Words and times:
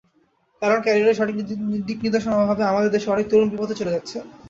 কারণ, 0.61 0.77
ক্যারিয়ারের 0.81 1.17
সঠিক 1.19 1.35
দিকনির্দেশনার 1.87 2.43
অভাবে 2.43 2.63
আমাদের 2.65 2.89
দেশের 2.91 3.13
অনেক 3.13 3.25
তরুণ 3.27 3.47
বিপথে 3.51 3.79
চলে 3.79 3.95
যাচ্ছেন। 3.95 4.23